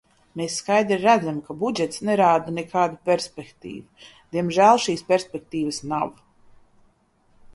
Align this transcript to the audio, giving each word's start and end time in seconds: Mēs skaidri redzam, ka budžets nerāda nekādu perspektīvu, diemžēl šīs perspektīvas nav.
Mēs 0.39 0.53
skaidri 0.59 0.95
redzam, 1.01 1.35
ka 1.49 1.55
budžets 1.63 2.01
nerāda 2.09 2.53
nekādu 2.55 2.97
perspektīvu, 3.09 4.09
diemžēl 4.37 4.83
šīs 4.87 5.05
perspektīvas 5.13 5.83
nav. 5.95 6.09